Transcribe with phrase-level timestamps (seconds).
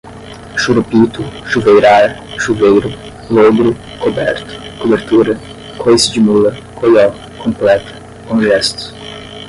[0.57, 2.89] churupito, chuveirar, chuveiro,
[3.29, 4.47] lôgro, coberto,
[4.81, 5.37] cobertura,
[5.77, 7.11] coice de mula, coió,
[7.43, 7.93] completa,
[8.27, 8.83] conjesta